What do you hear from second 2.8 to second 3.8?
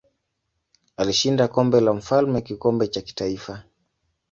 cha kitaifa.